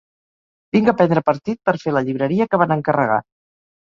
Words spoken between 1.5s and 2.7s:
per fer la llibreria que